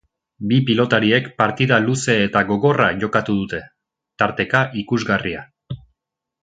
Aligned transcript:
Bi 0.51 0.57
pilotariek 0.69 1.27
partida 1.41 1.77
luze 1.83 2.15
eta 2.29 2.43
gogorra 2.53 2.89
jokatu 3.05 3.37
dute, 3.43 3.63
tarteka 4.23 4.67
ikusgarria. 4.85 5.49